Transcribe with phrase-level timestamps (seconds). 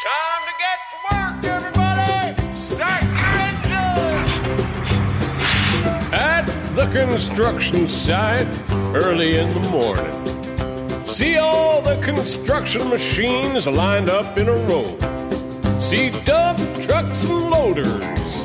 [0.00, 2.36] Time to get to work, everybody!
[2.54, 4.30] Start your engines!
[6.12, 8.46] At the construction site,
[8.94, 11.06] early in the morning.
[11.08, 14.96] See all the construction machines lined up in a row.
[15.80, 18.44] See dump trucks and loaders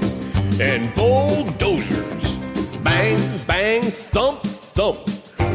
[0.59, 2.37] and bulldozers.
[2.77, 5.07] Bang, bang, thump, thump.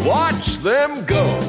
[0.06, 1.40] Watch them go.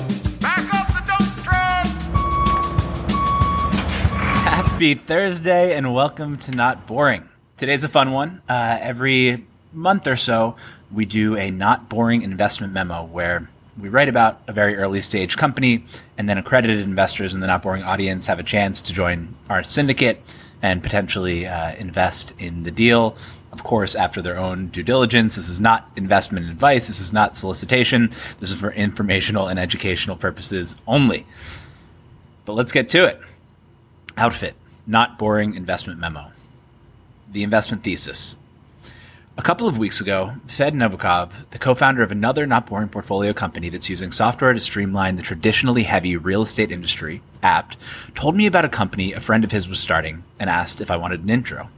[4.79, 7.27] Happy Thursday and welcome to Not Boring.
[7.57, 8.41] Today's a fun one.
[8.47, 10.55] Uh, every month or so,
[10.89, 15.35] we do a not boring investment memo where we write about a very early stage
[15.35, 15.83] company
[16.17, 19.65] and then accredited investors in the Not Boring audience have a chance to join our
[19.65, 20.21] syndicate
[20.61, 23.17] and potentially uh, invest in the deal.
[23.51, 25.35] Of course, after their own due diligence.
[25.35, 26.87] This is not investment advice.
[26.87, 28.11] This is not solicitation.
[28.39, 31.25] This is for informational and educational purposes only.
[32.45, 33.19] But let's get to it.
[34.15, 34.55] Outfit,
[34.89, 36.31] not boring investment memo.
[37.31, 38.35] The investment thesis.
[39.37, 43.31] A couple of weeks ago, Fed Novikov, the co founder of another not boring portfolio
[43.31, 47.77] company that's using software to streamline the traditionally heavy real estate industry, Apt,
[48.15, 50.97] told me about a company a friend of his was starting and asked if I
[50.97, 51.69] wanted an intro.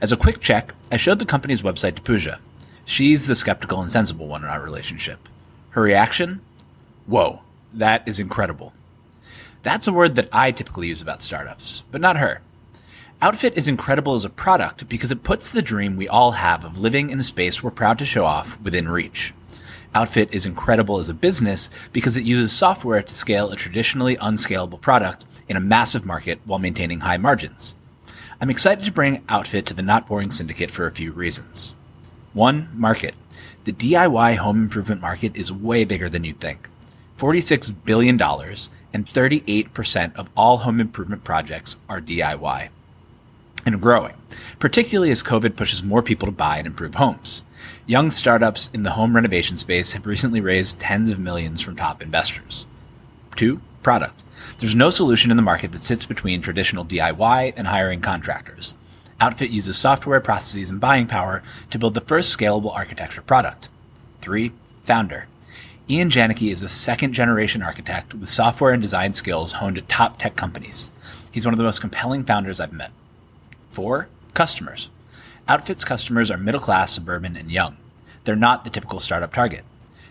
[0.00, 2.38] As a quick check, I showed the company's website to Pooja.
[2.84, 5.28] She's the skeptical and sensible one in our relationship.
[5.70, 6.40] Her reaction?
[7.06, 7.40] Whoa,
[7.72, 8.72] that is incredible.
[9.64, 12.42] That's a word that I typically use about startups, but not her.
[13.24, 16.78] Outfit is incredible as a product because it puts the dream we all have of
[16.78, 19.32] living in a space we're proud to show off within reach.
[19.94, 24.76] Outfit is incredible as a business because it uses software to scale a traditionally unscalable
[24.76, 27.74] product in a massive market while maintaining high margins.
[28.42, 31.76] I'm excited to bring Outfit to the Not Boring Syndicate for a few reasons.
[32.34, 33.14] One, market.
[33.64, 36.68] The DIY home improvement market is way bigger than you'd think.
[37.16, 42.68] $46 billion and 38% of all home improvement projects are DIY
[43.66, 44.14] and growing,
[44.58, 47.42] particularly as COVID pushes more people to buy and improve homes.
[47.86, 52.02] Young startups in the home renovation space have recently raised tens of millions from top
[52.02, 52.66] investors.
[53.36, 54.22] Two, product.
[54.58, 58.74] There's no solution in the market that sits between traditional DIY and hiring contractors.
[59.20, 63.68] Outfit uses software processes and buying power to build the first scalable architecture product.
[64.20, 65.26] Three, founder.
[65.88, 70.18] Ian Janicki is a second generation architect with software and design skills honed at top
[70.18, 70.90] tech companies.
[71.30, 72.90] He's one of the most compelling founders I've met.
[73.74, 74.88] Four, customers.
[75.48, 77.76] Outfit's customers are middle class, suburban, and young.
[78.22, 79.64] They're not the typical startup target.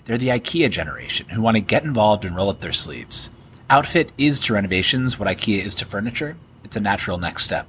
[0.03, 3.31] They're the IKEA generation who want to get involved and roll up their sleeves.
[3.69, 6.35] Outfit is to renovations what IKEA is to furniture.
[6.65, 7.65] It's a natural next step.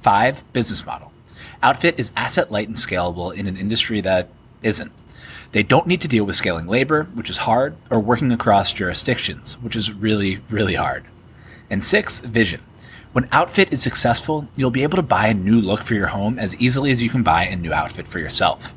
[0.00, 1.12] Five, business model.
[1.62, 4.30] Outfit is asset light and scalable in an industry that
[4.62, 4.92] isn't.
[5.52, 9.58] They don't need to deal with scaling labor, which is hard, or working across jurisdictions,
[9.58, 11.04] which is really, really hard.
[11.68, 12.62] And six, vision.
[13.12, 16.38] When Outfit is successful, you'll be able to buy a new look for your home
[16.38, 18.74] as easily as you can buy a new outfit for yourself.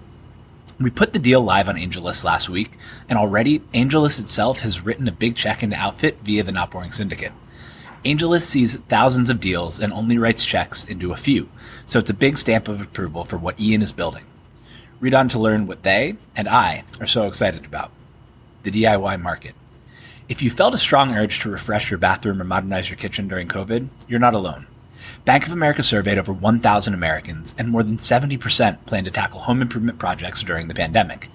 [0.80, 2.72] We put the deal live on AngelList last week,
[3.10, 6.94] and already AngelList itself has written a big check into Outfit via the Not Boring
[6.94, 7.34] Syndicate.
[8.06, 11.50] AngelList sees thousands of deals and only writes checks into a few,
[11.86, 14.24] so it's a big stamp of approval for what Ian is building.
[15.02, 17.92] Read on to learn what they and I are so excited about
[18.64, 19.56] the DIY market.
[20.32, 23.50] If you felt a strong urge to refresh your bathroom or modernize your kitchen during
[23.50, 24.66] COVID, you're not alone.
[25.26, 29.62] Bank of America surveyed over 1,000 Americans, and more than 70% plan to tackle home
[29.62, 31.28] improvement projects during the pandemic.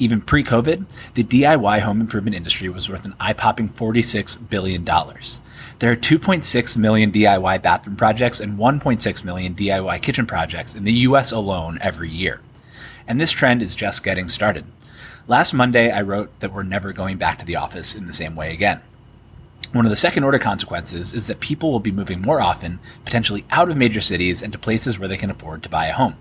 [0.00, 4.84] Even pre COVID, the DIY home improvement industry was worth an eye popping $46 billion.
[4.84, 10.92] There are 2.6 million DIY bathroom projects and 1.6 million DIY kitchen projects in the
[10.92, 12.40] US alone every year.
[13.06, 14.64] And this trend is just getting started.
[15.28, 18.34] Last Monday, I wrote that we're never going back to the office in the same
[18.34, 18.80] way again.
[19.72, 23.44] One of the second order consequences is that people will be moving more often, potentially
[23.48, 26.16] out of major cities and to places where they can afford to buy a home.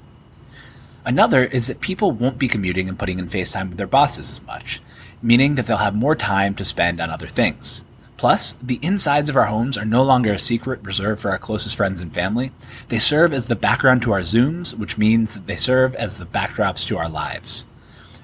[1.04, 4.42] Another is that people won't be commuting and putting in FaceTime with their bosses as
[4.44, 4.84] much,
[5.20, 7.84] meaning that they'll have more time to spend on other things.
[8.18, 11.76] Plus, the insides of our homes are no longer a secret reserved for our closest
[11.76, 12.52] friends and family.
[12.90, 16.28] They serve as the background to our Zooms, which means that they serve as the
[16.28, 17.66] backdrops to our lives.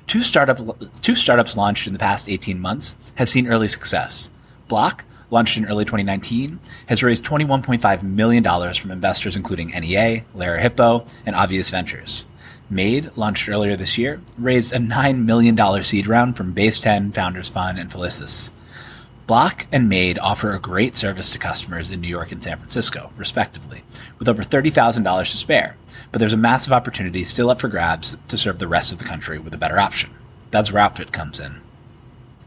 [0.08, 0.60] Two, startup,
[1.02, 4.30] two startups launched in the past 18 months have seen early success.
[4.70, 11.06] Block, launched in early 2019, has raised $21.5 million from investors including NEA, Lerer Hippeau,
[11.26, 12.26] and Obvious Ventures.
[12.70, 17.50] Made, launched earlier this year, raised a $9 million seed round from Base 10, Founders
[17.50, 18.50] Fund, and Felicis.
[19.28, 23.12] Block and Made offer a great service to customers in New York and San Francisco,
[23.18, 23.84] respectively,
[24.20, 25.76] with over $30,000 to spare.
[26.14, 29.04] But there's a massive opportunity still up for grabs to serve the rest of the
[29.04, 30.12] country with a better option.
[30.50, 31.60] That's where Outfit comes in.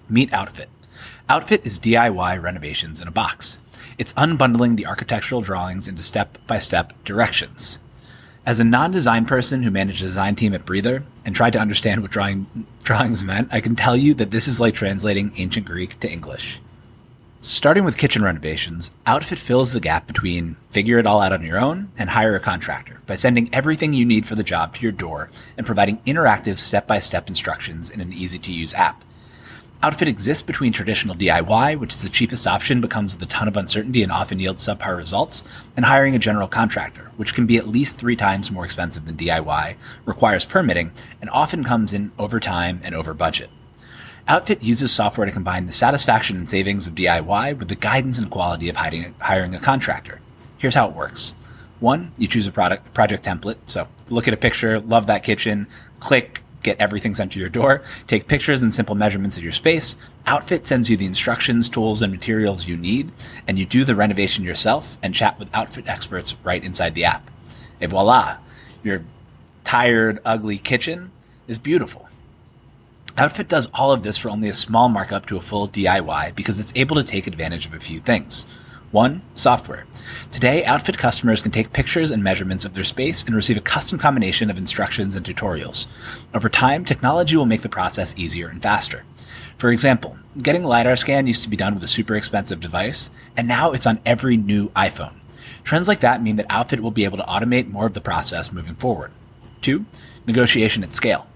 [0.08, 0.70] Meet Outfit.
[1.28, 3.58] Outfit is DIY renovations in a box.
[3.98, 7.78] It's unbundling the architectural drawings into step by step directions.
[8.46, 11.60] As a non design person who managed a design team at Breather and tried to
[11.60, 15.66] understand what drawing, drawings meant, I can tell you that this is like translating ancient
[15.66, 16.58] Greek to English.
[17.42, 21.58] Starting with kitchen renovations, Outfit fills the gap between figure it all out on your
[21.58, 24.92] own and hire a contractor by sending everything you need for the job to your
[24.92, 29.02] door and providing interactive step by step instructions in an easy to use app.
[29.82, 33.48] Outfit exists between traditional DIY, which is the cheapest option but comes with a ton
[33.48, 35.42] of uncertainty and often yields subpar results,
[35.78, 39.16] and hiring a general contractor, which can be at least three times more expensive than
[39.16, 43.48] DIY, requires permitting, and often comes in over time and over budget.
[44.30, 48.30] Outfit uses software to combine the satisfaction and savings of DIY with the guidance and
[48.30, 50.20] quality of hiring a contractor.
[50.56, 51.34] Here's how it works.
[51.80, 53.56] One, you choose a product project template.
[53.66, 55.66] So look at a picture, love that kitchen,
[55.98, 59.96] click, get everything sent to your door, take pictures and simple measurements of your space.
[60.26, 63.10] Outfit sends you the instructions, tools, and materials you need,
[63.48, 67.32] and you do the renovation yourself and chat with Outfit experts right inside the app.
[67.80, 68.36] Et voila,
[68.84, 69.02] your
[69.64, 71.10] tired, ugly kitchen
[71.48, 72.09] is beautiful.
[73.20, 76.58] Outfit does all of this for only a small markup to a full DIY because
[76.58, 78.46] it's able to take advantage of a few things.
[78.92, 79.84] One, software.
[80.30, 83.98] Today, Outfit customers can take pictures and measurements of their space and receive a custom
[83.98, 85.86] combination of instructions and tutorials.
[86.32, 89.04] Over time, technology will make the process easier and faster.
[89.58, 93.10] For example, getting a LiDAR scan used to be done with a super expensive device,
[93.36, 95.12] and now it's on every new iPhone.
[95.62, 98.50] Trends like that mean that Outfit will be able to automate more of the process
[98.50, 99.12] moving forward.
[99.60, 99.84] Two,
[100.26, 101.26] negotiation at scale.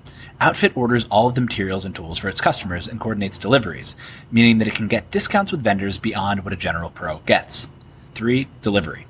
[0.44, 3.96] Outfit orders all of the materials and tools for its customers and coordinates deliveries,
[4.30, 7.68] meaning that it can get discounts with vendors beyond what a general pro gets.
[8.14, 8.46] 3.
[8.60, 9.06] Delivery.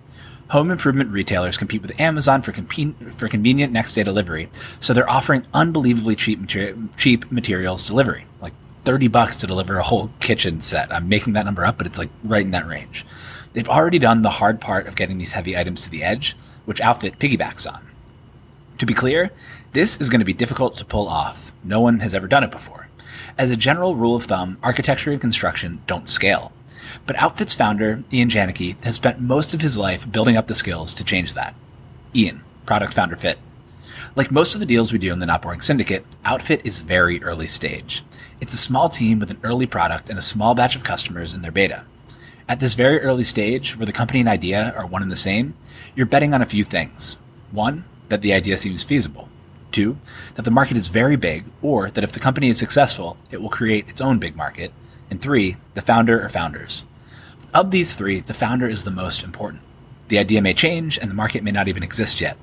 [0.51, 4.49] Home improvement retailers compete with Amazon for, comp- for convenient next day delivery,
[4.79, 8.53] so they're offering unbelievably cheap, materi- cheap materials delivery, like
[8.85, 10.95] 30 bucks to deliver a whole kitchen set.
[10.95, 13.05] I'm making that number up, but it's like right in that range.
[13.55, 16.81] They've already done the hard part of getting these heavy items to the edge, which
[16.81, 17.85] Outfit piggybacks on.
[18.79, 19.31] To be clear,
[19.75, 21.53] this is going to be difficult to pull off.
[21.65, 22.88] No one has ever done it before.
[23.37, 26.53] As a general rule of thumb, architecture and construction don't scale.
[27.06, 30.94] But Outfit's founder, Ian Janicki, has spent most of his life building up the skills
[30.94, 31.56] to change that.
[32.15, 33.41] Ian, product founder fit.
[34.15, 37.21] Like most of the deals we do in the Not Boring Syndicate, Outfit is very
[37.25, 38.05] early stage.
[38.41, 41.43] It's a small team with an early product and a small batch of customers in
[41.43, 41.82] their beta.
[42.49, 45.55] At this very early stage, where the company and idea are one and the same,
[45.97, 47.17] you're betting on a few things.
[47.50, 49.29] One, that the idea seems feasible.
[49.75, 49.99] Two,
[50.37, 53.49] that the market is very big, or that if the company is successful, it will
[53.49, 54.73] create its own big market.
[55.11, 56.85] And three, the founder or founders.
[57.53, 59.62] Of these three, the founder is the most important.
[60.06, 62.37] The idea may change, and the market may not even exist yet.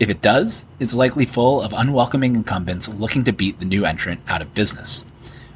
[0.00, 4.20] If it does, it's likely full of unwelcoming incumbents looking to beat the new entrant
[4.26, 5.04] out of business.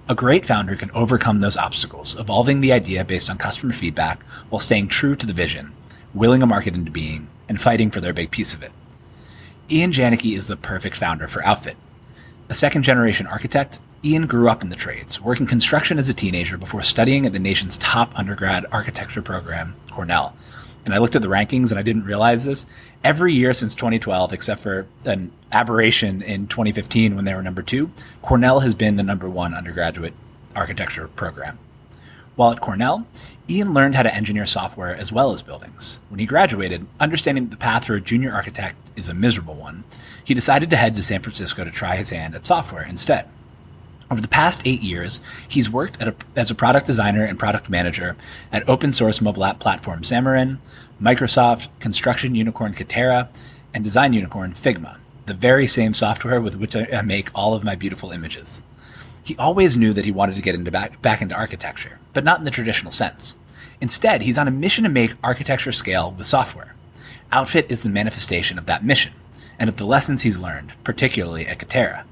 [0.08, 4.60] A great founder can overcome those obstacles, evolving the idea based on customer feedback while
[4.60, 5.72] staying true to the vision,
[6.14, 8.70] willing a market into being, and fighting for their big piece of it.
[9.68, 11.76] Ian Janicki is the perfect founder for Outfit.
[12.48, 16.56] A second generation architect, Ian grew up in the trades, working construction as a teenager
[16.56, 20.36] before studying at the nation's top undergrad architecture program, Cornell.
[20.84, 22.64] And I looked at the rankings and I didn't realize this.
[23.02, 27.90] Every year since 2012, except for an aberration in 2015 when they were number two,
[28.22, 30.14] Cornell has been the number one undergraduate
[30.54, 31.58] architecture program.
[32.36, 33.06] While at Cornell,
[33.48, 35.98] Ian learned how to engineer software as well as buildings.
[36.10, 39.84] When he graduated, understanding that the path for a junior architect is a miserable one,
[40.22, 43.26] he decided to head to San Francisco to try his hand at software instead.
[44.10, 48.16] Over the past eight years, he's worked a, as a product designer and product manager
[48.52, 50.58] at open source mobile app platform Xamarin,
[51.02, 53.28] Microsoft, construction unicorn Katerra,
[53.72, 57.74] and design unicorn Figma, the very same software with which I make all of my
[57.74, 58.62] beautiful images.
[59.26, 62.38] He always knew that he wanted to get into back, back into architecture, but not
[62.38, 63.34] in the traditional sense.
[63.80, 66.76] Instead, he's on a mission to make architecture scale with software.
[67.32, 69.12] Outfit is the manifestation of that mission,
[69.58, 72.04] and of the lessons he's learned, particularly at Katerra.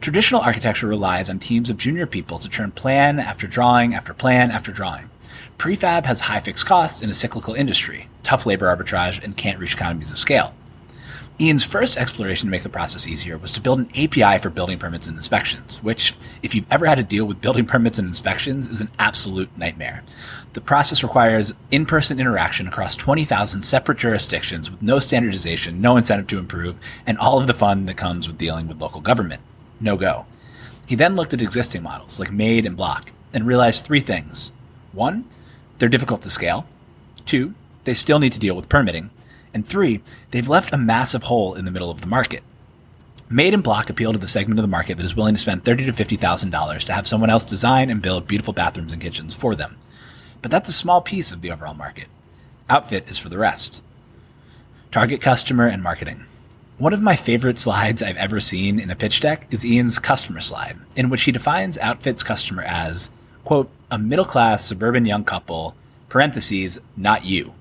[0.00, 4.50] Traditional architecture relies on teams of junior people to turn plan after drawing after plan
[4.50, 5.08] after drawing.
[5.56, 9.74] Prefab has high fixed costs in a cyclical industry, tough labor arbitrage, and can't reach
[9.74, 10.52] economies of scale.
[11.40, 14.78] Ian's first exploration to make the process easier was to build an API for building
[14.78, 18.68] permits and inspections, which, if you've ever had to deal with building permits and inspections,
[18.68, 20.02] is an absolute nightmare.
[20.52, 26.26] The process requires in person interaction across 20,000 separate jurisdictions with no standardization, no incentive
[26.26, 29.40] to improve, and all of the fun that comes with dealing with local government.
[29.80, 30.26] No go.
[30.84, 34.52] He then looked at existing models like Made and Block and realized three things.
[34.92, 35.24] One,
[35.78, 36.66] they're difficult to scale.
[37.24, 37.54] Two,
[37.84, 39.08] they still need to deal with permitting.
[39.52, 42.42] And three, they've left a massive hole in the middle of the market.
[43.28, 45.64] Made in Block appeal to the segment of the market that is willing to spend
[45.64, 49.00] thirty to fifty thousand dollars to have someone else design and build beautiful bathrooms and
[49.00, 49.76] kitchens for them.
[50.42, 52.08] But that's a small piece of the overall market.
[52.68, 53.82] Outfit is for the rest.
[54.90, 56.24] Target customer and marketing.
[56.78, 60.40] One of my favorite slides I've ever seen in a pitch deck is Ian's customer
[60.40, 63.10] slide, in which he defines Outfit's customer as,
[63.44, 65.74] quote, a middle class suburban young couple,
[66.08, 67.52] parentheses, not you,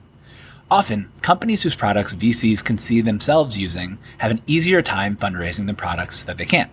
[0.71, 5.75] Often, companies whose products VCs can see themselves using have an easier time fundraising than
[5.75, 6.69] products that they can't.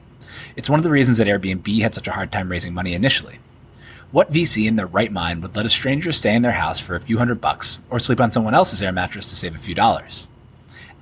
[0.55, 3.39] It's one of the reasons that Airbnb had such a hard time raising money initially.
[4.13, 6.95] What VC in their right mind would let a stranger stay in their house for
[6.95, 9.75] a few hundred bucks or sleep on someone else's air mattress to save a few
[9.75, 10.29] dollars?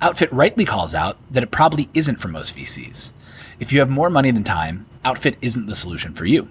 [0.01, 3.11] Outfit rightly calls out that it probably isn't for most VCs.
[3.59, 6.47] If you have more money than time, Outfit isn't the solution for you.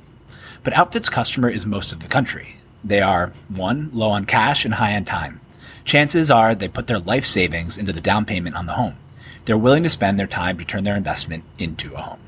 [0.62, 2.56] But Outfit's customer is most of the country.
[2.82, 5.40] They are, one, low on cash and high on time
[5.85, 8.97] chances are they put their life savings into the down payment on the home.
[9.45, 12.21] They're willing to spend their time to turn their investment into a home.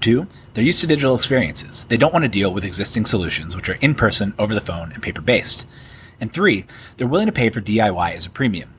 [0.00, 1.84] Two, they're used to digital experiences.
[1.84, 4.92] They don't want to deal with existing solutions, which are in person, over the phone,
[4.92, 5.66] and paper based.
[6.20, 8.74] And three, they're willing to pay for DIY as a premium.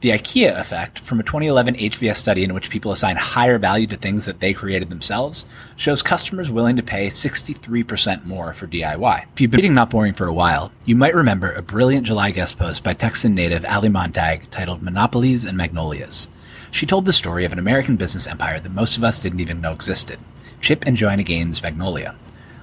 [0.00, 3.96] The IKEA effect from a 2011 HBS study in which people assign higher value to
[3.96, 5.44] things that they created themselves
[5.76, 9.26] shows customers willing to pay 63% more for DIY.
[9.34, 12.30] If you've been reading Not Boring for a while, you might remember a brilliant July
[12.30, 16.28] guest post by Texan native Ali Montag titled Monopolies and Magnolias.
[16.70, 19.60] She told the story of an American business empire that most of us didn't even
[19.60, 20.18] know existed
[20.62, 22.14] Chip and Joanna Gaines' Magnolia.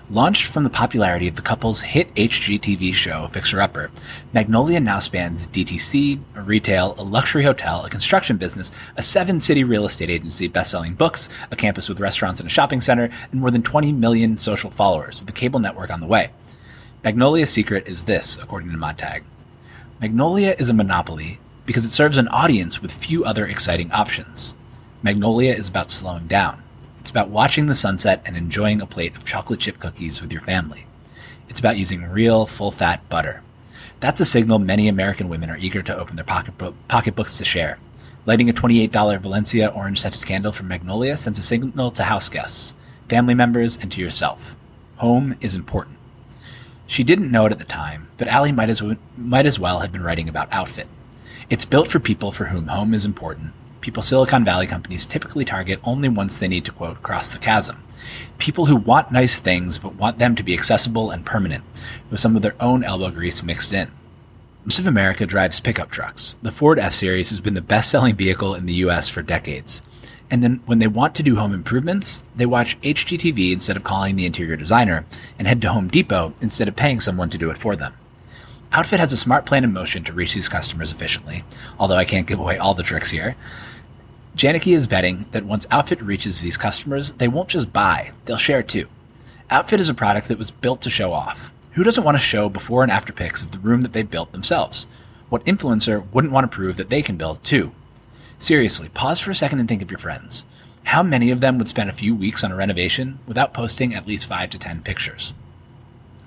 [0.10, 3.92] Launched from the popularity of the couple's hit HGTV show Fixer Upper,
[4.32, 9.66] Magnolia now spans DTC, a retail, a luxury hotel, a construction business, a seven city
[9.66, 13.42] real estate agency, best selling books, a campus with restaurants and a shopping center, and
[13.42, 16.30] more than 20 million social followers, with a cable network on the way.
[17.04, 19.26] Magnolia's secret is this, according to Montag.
[20.00, 24.56] Magnolia is a monopoly because it serves an audience with few other exciting options.
[25.04, 26.64] Magnolia is about slowing down.
[27.08, 30.42] It's about watching the sunset and enjoying a plate of chocolate chip cookies with your
[30.42, 30.86] family.
[31.48, 33.44] It's about using real, full fat butter.
[34.02, 37.80] That's a signal many American women are eager to open their pocketbook, pocketbooks to share.
[38.26, 42.74] Lighting a $28 Valencia orange scented candle from Magnolia sends a signal to house guests,
[43.08, 44.58] family members, and to yourself.
[44.98, 45.96] Home is important.
[46.88, 49.80] She didn't know it at the time, but Ali might as, w- might as well
[49.80, 50.90] have been writing about Outfit.
[51.50, 53.54] It's built for people for whom home is important
[53.88, 57.82] people Silicon Valley companies typically target only once they need to, quote, cross the chasm.
[58.38, 61.64] People who want nice things but want them to be accessible and permanent,
[62.12, 63.90] with some of their own elbow grease mixed in.
[64.66, 66.36] Most of America drives pickup trucks.
[66.42, 69.82] The Ford F Series has been the best selling vehicle in the US for decades.
[70.30, 74.18] And then when they want to do home improvements, they watch HGTV instead of calling
[74.18, 75.06] the interior designer
[75.40, 77.94] and head to Home Depot instead of paying someone to do it for them.
[78.74, 81.46] Outfit has a smart plan in motion to reach these customers efficiently,
[81.80, 83.38] although I can't give away all the tricks here.
[84.38, 88.62] Janicki is betting that once Outfit reaches these customers, they won't just buy, they'll share
[88.62, 88.88] too.
[89.50, 91.50] Outfit is a product that was built to show off.
[91.72, 94.32] Who doesn't want to show before and after pics of the room that they built
[94.34, 94.86] themselves?
[95.30, 97.72] What influencer wouldn't want to prove that they can build too?
[98.38, 100.46] Seriously, pause for a second and think of your friends.
[100.84, 104.06] How many of them would spend a few weeks on a renovation without posting at
[104.06, 105.34] least 5 to 10 pictures?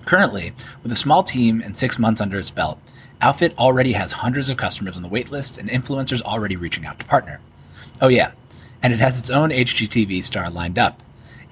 [0.04, 0.52] Currently,
[0.82, 2.80] with a small team and six months under its belt,
[3.20, 7.06] Outfit already has hundreds of customers on the waitlist and influencers already reaching out to
[7.06, 7.38] partner.
[8.00, 8.32] Oh, yeah.
[8.82, 11.02] And it has its own HGTV star lined up.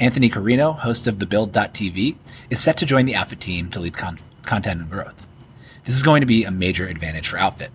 [0.00, 2.16] Anthony Carrino, host of the Build.tv,
[2.48, 5.26] is set to join the Outfit team to lead con- content and growth.
[5.84, 7.70] This is going to be a major advantage for Outfit.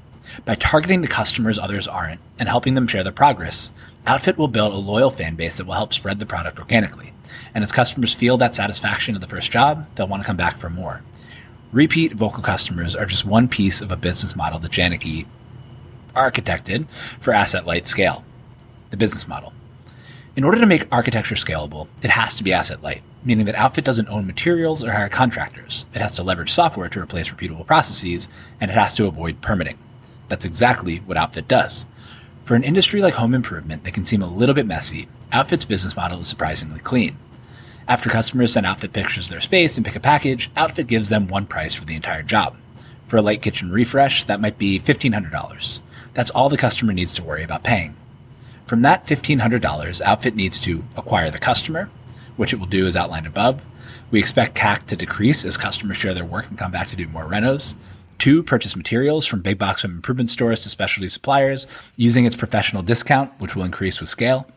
[0.46, 3.72] By targeting the customers others aren't and helping them share their progress,
[4.08, 7.14] Outfit will build a loyal fan base that will help spread the product organically.
[7.54, 10.58] And as customers feel that satisfaction of the first job, they'll want to come back
[10.58, 11.04] for more.
[11.72, 15.26] Repeat vocal customers are just one piece of a business model that Janicki
[16.16, 16.90] architected
[17.20, 18.24] for asset light scale
[18.94, 19.54] the business model.
[20.36, 23.84] In order to make architecture scalable, it has to be asset light, meaning that Outfit
[23.84, 25.88] doesn't own materials or hire contractors.
[25.96, 28.30] It has to leverage software to replace repeatable processes,
[28.62, 29.80] and it has to avoid permitting.
[30.30, 31.88] That's exactly what Outfit does.
[32.46, 35.96] For an industry like home improvement that can seem a little bit messy, Outfit's business
[35.96, 37.18] model is surprisingly clean.
[37.88, 41.28] After customers send Outfit pictures of their space and pick a package, Outfit gives them
[41.28, 42.56] one price for the entire job.
[43.08, 45.80] For a light kitchen refresh, that might be $1,500.
[46.14, 47.96] That's all the customer needs to worry about paying.
[48.68, 51.90] From that $1,500, Outfit needs to acquire the customer,
[52.38, 53.64] which it will do as outlined above.
[54.10, 57.08] We expect CAC to decrease as customers share their work and come back to do
[57.08, 57.76] more renos.
[58.20, 61.68] Two, purchase materials from big box home improvement stores to specialty suppliers
[61.98, 64.48] using its professional discount, which will increase with scale.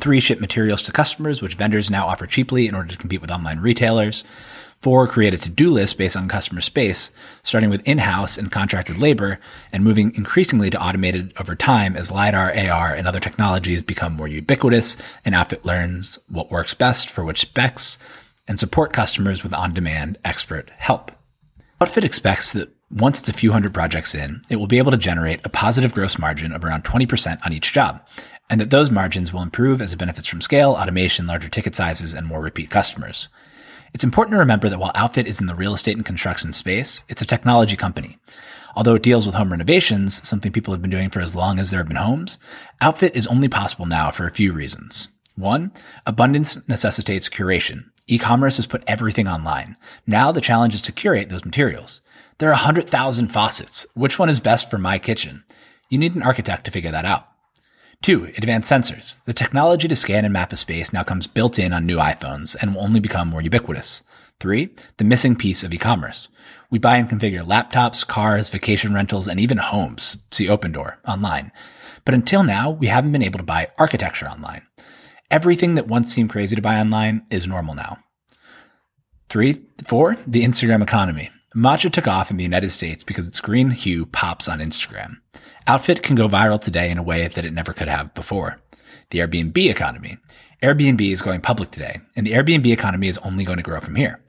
[0.00, 3.30] Three, ship materials to customers, which vendors now offer cheaply in order to compete with
[3.30, 4.24] online retailers.
[4.86, 7.10] Four, create a to-do list based on customer space,
[7.42, 9.40] starting with in-house and contracted labor
[9.72, 14.28] and moving increasingly to automated over time as LiDAR, AR, and other technologies become more
[14.28, 17.98] ubiquitous and Outfit learns what works best for which specs
[18.46, 21.10] and support customers with on-demand expert help.
[21.80, 24.96] Outfit expects that once it's a few hundred projects in, it will be able to
[24.96, 28.06] generate a positive gross margin of around 20% on each job,
[28.48, 32.14] and that those margins will improve as it benefits from scale, automation, larger ticket sizes,
[32.14, 33.28] and more repeat customers.
[33.96, 37.02] It's important to remember that while Outfit is in the real estate and construction space,
[37.08, 38.18] it's a technology company.
[38.74, 41.70] Although it deals with home renovations, something people have been doing for as long as
[41.70, 42.38] there have been homes,
[42.82, 45.08] Outfit is only possible now for a few reasons.
[45.34, 45.72] One,
[46.04, 47.86] abundance necessitates curation.
[48.06, 49.78] E-commerce has put everything online.
[50.06, 52.02] Now the challenge is to curate those materials.
[52.36, 53.86] There are 100,000 faucets.
[53.94, 55.42] Which one is best for my kitchen?
[55.88, 57.28] You need an architect to figure that out.
[58.02, 59.22] Two, advanced sensors.
[59.24, 62.54] The technology to scan and map a space now comes built in on new iPhones
[62.60, 64.02] and will only become more ubiquitous.
[64.38, 66.28] Three, the missing piece of e-commerce.
[66.70, 70.18] We buy and configure laptops, cars, vacation rentals, and even homes.
[70.30, 71.52] See Opendoor online.
[72.04, 74.62] But until now, we haven't been able to buy architecture online.
[75.30, 77.98] Everything that once seemed crazy to buy online is normal now.
[79.28, 81.30] Three, four, the Instagram economy.
[81.56, 85.16] Matcha took off in the United States because its green hue pops on Instagram.
[85.66, 88.60] Outfit can go viral today in a way that it never could have before.
[89.08, 90.18] The Airbnb economy.
[90.62, 93.94] Airbnb is going public today, and the Airbnb economy is only going to grow from
[93.94, 94.20] here.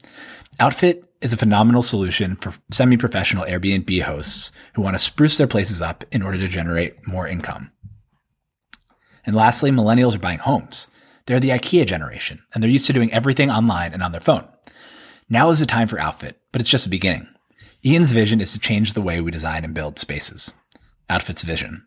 [0.61, 5.81] Outfit is a phenomenal solution for semi-professional Airbnb hosts who want to spruce their places
[5.81, 7.71] up in order to generate more income.
[9.25, 10.87] And lastly, millennials are buying homes.
[11.25, 14.47] They're the IKEA generation, and they're used to doing everything online and on their phone.
[15.29, 17.27] Now is the time for Outfit, but it's just the beginning.
[17.85, 20.53] Ian's vision is to change the way we design and build spaces.
[21.09, 21.85] Outfit's vision.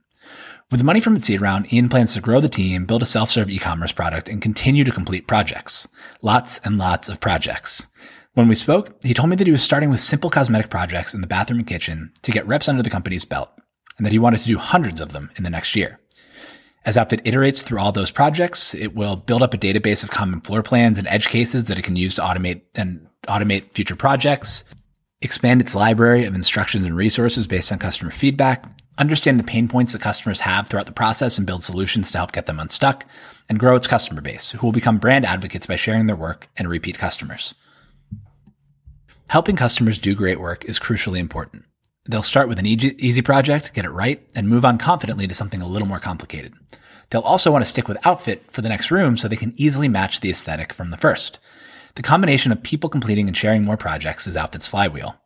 [0.71, 3.07] With the money from its seed round, Ian plans to grow the team, build a
[3.07, 5.89] self-serve e-commerce product, and continue to complete projects.
[6.21, 7.87] Lots and lots of projects.
[8.35, 11.23] When we spoke, he told me that he was starting with simple cosmetic projects in
[11.23, 13.51] the bathroom and kitchen to get reps under the company's belt,
[13.97, 15.99] and that he wanted to do hundreds of them in the next year.
[16.85, 20.41] As Outfit iterates through all those projects, it will build up a database of common
[20.41, 24.65] floor plans and edge cases that it can use to automate and automate future projects,
[25.21, 28.65] expand its library of instructions and resources based on customer feedback,
[28.97, 32.33] understand the pain points that customers have throughout the process and build solutions to help
[32.33, 33.05] get them unstuck,
[33.49, 36.69] and grow its customer base, who will become brand advocates by sharing their work and
[36.69, 37.55] repeat customers.
[39.29, 41.65] Helping customers do great work is crucially important.
[42.11, 45.63] They'll start with an easy project, get it right, and move on confidently to something
[45.63, 46.55] a little more complicated.
[47.11, 49.87] They'll also want to stick with outfit for the next room so they can easily
[49.87, 51.39] match the aesthetic from the first.
[51.95, 55.17] The combination of people completing and sharing more projects is Outfit's flywheel.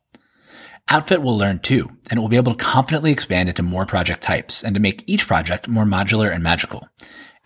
[0.89, 4.23] Outfit will learn too, and it will be able to confidently expand into more project
[4.23, 6.87] types and to make each project more modular and magical.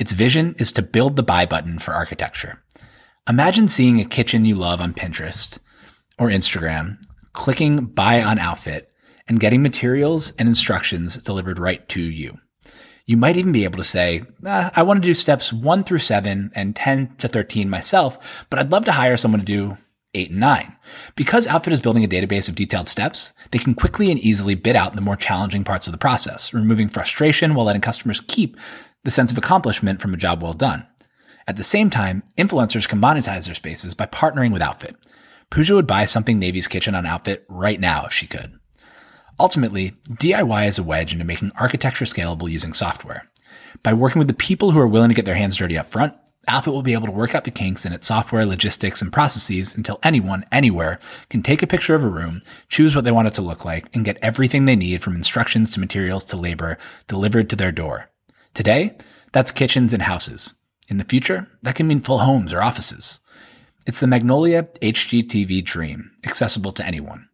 [0.00, 2.60] Its vision is to build the buy button for architecture.
[3.28, 5.60] Imagine seeing a kitchen you love on Pinterest
[6.18, 6.98] or Instagram,
[7.32, 8.90] clicking buy on Outfit,
[9.28, 12.38] and getting materials and instructions delivered right to you.
[13.06, 15.98] You might even be able to say, ah, I want to do steps one through
[15.98, 19.78] seven and 10 to 13 myself, but I'd love to hire someone to do
[20.14, 20.76] eight and nine.
[21.14, 24.76] Because Outfit is building a database of detailed steps, they can quickly and easily bid
[24.76, 28.56] out the more challenging parts of the process, removing frustration while letting customers keep
[29.04, 30.86] the sense of accomplishment from a job well done.
[31.46, 34.96] At the same time, influencers can monetize their spaces by partnering with Outfit.
[35.50, 38.58] Pooja would buy something Navy's Kitchen on Outfit right now if she could.
[39.40, 43.30] Ultimately, DIY is a wedge into making architecture scalable using software.
[43.82, 46.14] By working with the people who are willing to get their hands dirty up front,
[46.48, 49.76] Outfit will be able to work out the kinks in its software, logistics, and processes
[49.76, 50.98] until anyone, anywhere,
[51.28, 53.84] can take a picture of a room, choose what they want it to look like,
[53.92, 58.08] and get everything they need from instructions to materials to labor delivered to their door.
[58.54, 58.96] Today,
[59.32, 60.54] that's kitchens and houses.
[60.88, 63.20] In the future, that can mean full homes or offices.
[63.86, 67.27] It's the Magnolia HGTV dream, accessible to anyone.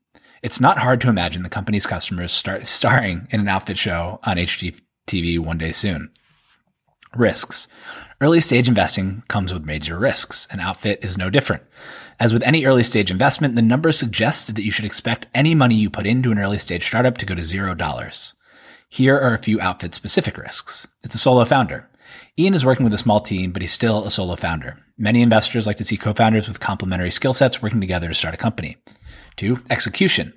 [0.45, 4.37] It's not hard to imagine the company's customers start starring in an outfit show on
[4.37, 6.11] HGTV one day soon.
[7.17, 7.67] Risks.
[8.21, 11.63] Early stage investing comes with major risks, and Outfit is no different.
[12.21, 15.77] As with any early stage investment, the numbers suggest that you should expect any money
[15.77, 18.35] you put into an early stage startup to go to zero dollars.
[18.91, 20.87] Here are a few Outfit specific risks.
[21.03, 21.89] It's a solo founder.
[22.39, 24.77] Ian is working with a small team, but he's still a solo founder.
[24.99, 28.37] Many investors like to see co-founders with complementary skill sets working together to start a
[28.37, 28.77] company.
[29.37, 30.33] Two, execution.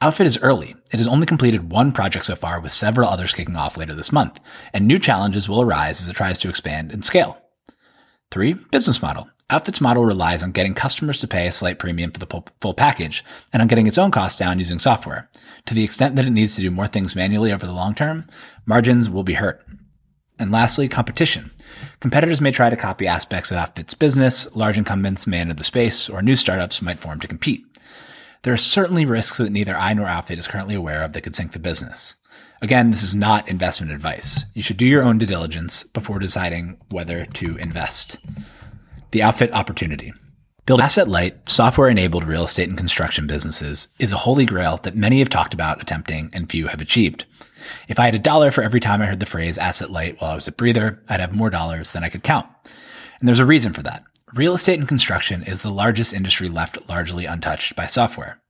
[0.00, 0.74] Outfit is early.
[0.90, 4.12] It has only completed one project so far with several others kicking off later this
[4.12, 4.40] month,
[4.72, 7.38] and new challenges will arise as it tries to expand and scale.
[8.30, 9.28] Three, business model.
[9.50, 13.24] Outfit's model relies on getting customers to pay a slight premium for the full package
[13.52, 15.28] and on getting its own costs down using software.
[15.66, 18.26] To the extent that it needs to do more things manually over the long term,
[18.64, 19.66] margins will be hurt.
[20.38, 21.50] And lastly, competition.
[21.98, 26.08] Competitors may try to copy aspects of Outfit's business, large incumbents may enter the space,
[26.08, 27.62] or new startups might form to compete.
[28.42, 31.34] There are certainly risks that neither I nor Outfit is currently aware of that could
[31.34, 32.14] sink the business.
[32.62, 34.44] Again, this is not investment advice.
[34.54, 38.18] You should do your own due diligence before deciding whether to invest.
[39.10, 40.12] The Outfit opportunity.
[40.64, 44.96] Build asset light, software enabled real estate and construction businesses is a holy grail that
[44.96, 47.26] many have talked about attempting and few have achieved.
[47.88, 50.30] If I had a dollar for every time I heard the phrase asset light while
[50.30, 52.46] I was a Breather, I'd have more dollars than I could count.
[53.18, 54.04] And there's a reason for that.
[54.34, 58.40] Real estate and construction is the largest industry left largely untouched by software.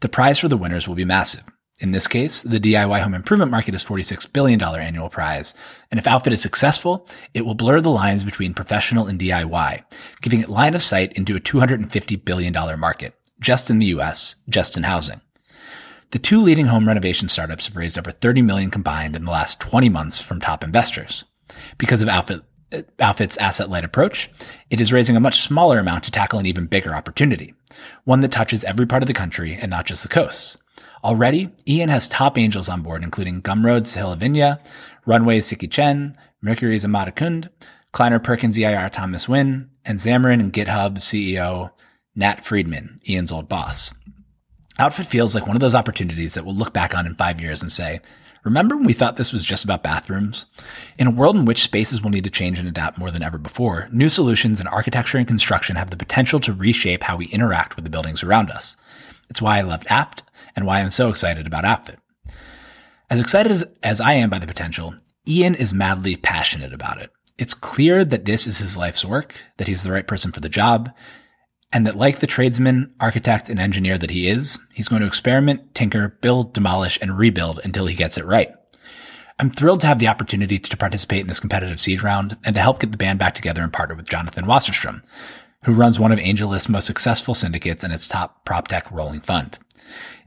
[0.00, 1.44] The prize for the winners will be massive.
[1.78, 5.52] In this case, the DIY home improvement market is $46 billion annual prize.
[5.90, 9.84] And if Outfit is successful, it will blur the lines between professional and DIY,
[10.22, 14.78] giving it line of sight into a $250 billion market, just in the US, just
[14.78, 15.20] in housing.
[16.12, 19.60] The two leading home renovation startups have raised over 30 million combined in the last
[19.60, 21.24] 20 months from top investors.
[21.76, 22.40] Because of Outfit,
[22.98, 24.30] Outfit's asset light approach,
[24.70, 27.54] it is raising a much smaller amount to tackle an even bigger opportunity,
[28.04, 30.58] one that touches every part of the country and not just the coasts.
[31.04, 34.58] Already, Ian has top angels on board, including Gumroad Sahil Lavingia,
[35.06, 37.48] Runway Siqi Chen, Mercury's Immad Akhund,
[37.92, 41.70] Kleiner Perkins EIR Thomas Wynn, and Xamarin and GitHub CEO
[42.16, 43.92] Nat Friedman, Ian's old boss.
[44.78, 47.62] Outfit feels like one of those opportunities that we'll look back on in five years
[47.62, 48.00] and say,
[48.46, 50.46] Remember when we thought this was just about bathrooms?
[50.98, 53.38] In a world in which spaces will need to change and adapt more than ever
[53.38, 57.74] before, new solutions in architecture and construction have the potential to reshape how we interact
[57.74, 58.76] with the buildings around us.
[59.28, 60.22] It's why I loved Apt
[60.54, 61.98] and why I'm so excited about Outfit.
[63.10, 64.94] As excited as, as I am by the potential,
[65.26, 67.10] Ian is madly passionate about it.
[67.38, 70.48] It's clear that this is his life's work, that he's the right person for the
[70.48, 70.92] job,
[71.72, 75.74] and that like the tradesman, architect, and engineer that he is, he's going to experiment,
[75.74, 78.54] tinker, build, demolish, and rebuild until he gets it right.
[79.38, 82.60] I'm thrilled to have the opportunity to participate in this competitive seed round and to
[82.60, 85.02] help get the band back together and partner with Jonathan Wasserstrum,
[85.64, 89.58] who runs one of AngelList's most successful syndicates and its top prop tech rolling fund.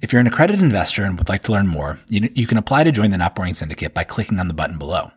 [0.02, 2.84] If you're an accredited investor and would like to learn more, you, you can apply
[2.84, 5.12] to join the Not Syndicate by clicking on the button below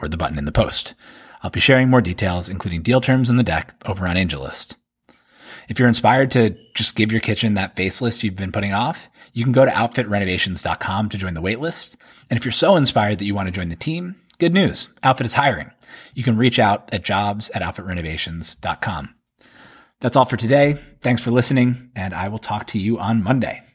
[0.00, 0.94] or the button in the post.
[1.42, 4.76] I'll be sharing more details, including deal terms in the deck over on AngelList.
[5.68, 9.44] If you're inspired to just give your kitchen that facelift you've been putting off, you
[9.44, 11.96] can go to outfitrenovations.com to join the waitlist.
[12.30, 14.90] And if you're so inspired that you want to join the team, good news.
[15.02, 15.70] Outfit is hiring.
[16.14, 19.14] You can reach out at jobs at outfitrenovations.com.
[20.00, 20.74] That's all for today.
[21.00, 23.66] Thanks for listening, and I will talk to you on Monday.